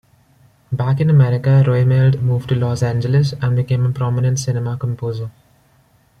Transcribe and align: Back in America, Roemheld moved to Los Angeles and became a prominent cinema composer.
Back 0.71 0.99
in 0.99 1.11
America, 1.11 1.63
Roemheld 1.63 2.23
moved 2.23 2.49
to 2.49 2.55
Los 2.55 2.81
Angeles 2.81 3.33
and 3.39 3.55
became 3.55 3.85
a 3.85 3.91
prominent 3.91 4.39
cinema 4.39 4.75
composer. 4.75 5.29